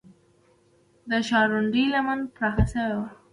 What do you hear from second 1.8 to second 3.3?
لمن پراخه شوې وه